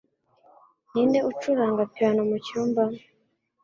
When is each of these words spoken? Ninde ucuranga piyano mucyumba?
Ninde 0.91 1.19
ucuranga 1.31 1.81
piyano 1.93 2.21
mucyumba? 2.29 2.83